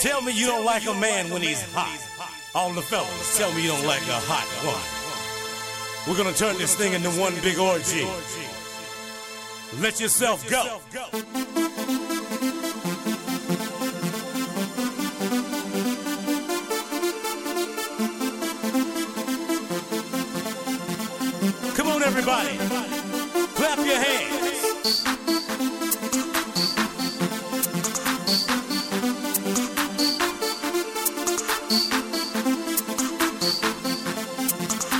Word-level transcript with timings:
Tell 0.00 0.22
me 0.22 0.32
you 0.32 0.46
don't 0.46 0.64
like 0.64 0.86
a 0.86 0.94
man 0.94 1.30
when 1.30 1.42
he's 1.42 1.62
hot. 1.72 2.00
All 2.54 2.72
the 2.72 2.82
fellas, 2.82 3.36
tell 3.36 3.52
me 3.52 3.62
you 3.62 3.68
don't 3.68 3.86
like 3.86 4.00
a 4.02 4.20
hot 4.24 4.48
woman. 4.64 4.80
We're 6.08 6.16
gonna 6.16 6.36
turn 6.36 6.56
this 6.56 6.74
thing 6.74 6.94
into 6.94 7.10
one 7.10 7.34
big 7.42 7.58
orgy. 7.58 8.08
Let 9.78 10.00
yourself 10.00 10.48
go. 10.48 10.80
Come 21.76 21.88
on, 21.88 22.02
everybody. 22.02 22.59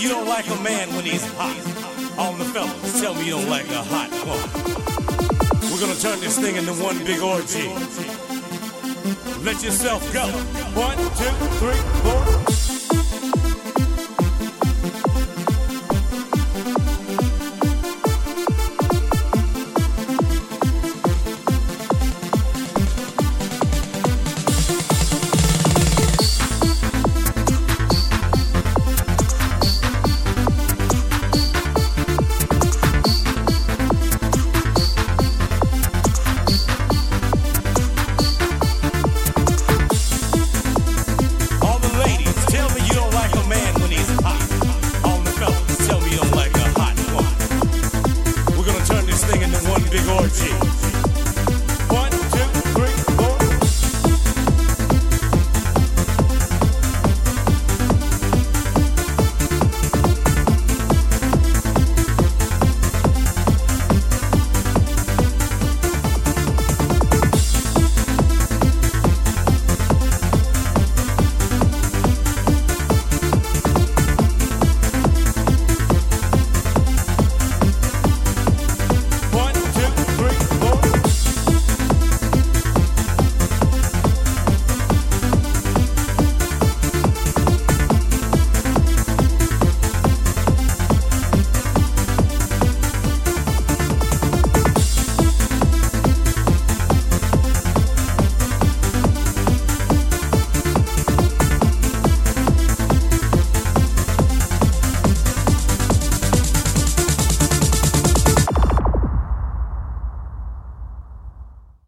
You 0.00 0.08
don't 0.08 0.26
like 0.26 0.48
a 0.48 0.56
man 0.62 0.88
when 0.94 1.04
he's 1.04 1.24
hot. 1.34 1.56
All 2.16 2.32
the 2.32 2.44
fellas, 2.46 3.00
tell 3.00 3.14
me 3.14 3.26
you 3.26 3.32
don't 3.32 3.50
like 3.50 3.68
a 3.68 3.82
hot 3.82 4.10
woman. 4.24 5.70
We're 5.70 5.80
gonna 5.80 5.94
turn 6.00 6.20
this 6.20 6.38
thing 6.38 6.56
into 6.56 6.72
one 6.72 6.98
big 7.04 7.20
orgy. 7.20 7.68
Let 9.44 9.62
yourself 9.62 10.00
go. 10.12 10.26
One. 10.74 10.96